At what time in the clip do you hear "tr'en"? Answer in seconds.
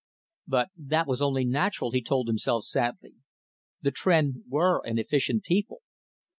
3.91-4.43